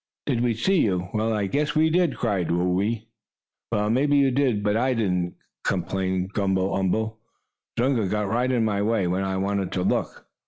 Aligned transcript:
"Did 0.25 0.41
we 0.41 0.55
see 0.55 0.81
you? 0.81 1.09
Well, 1.13 1.31
I 1.31 1.45
guess 1.45 1.75
we 1.75 1.91
did!" 1.91 2.17
cried 2.17 2.49
Whoo 2.49 2.81
ee. 2.81 3.07
"Well, 3.71 3.91
maybe 3.91 4.17
you 4.17 4.31
did, 4.31 4.63
but 4.63 4.75
I 4.75 4.95
didn't," 4.95 5.35
complained 5.63 6.33
Gumble 6.33 6.73
umble. 6.73 7.19
"Zunga 7.77 8.07
got 8.07 8.27
right 8.27 8.51
in 8.51 8.65
my 8.65 8.81
way, 8.81 9.05
when 9.05 9.23
I 9.23 9.37
wanted 9.37 9.71
to 9.73 9.83
look." 9.83 10.25